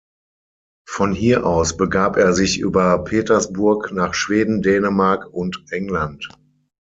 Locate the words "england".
5.69-6.29